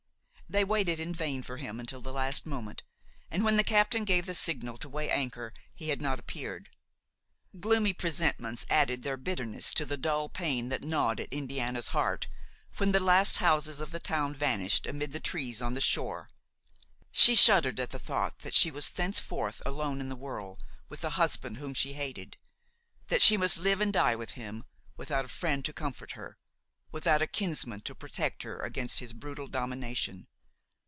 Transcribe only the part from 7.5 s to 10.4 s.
Gloomy presentiments added their bitterness to the dull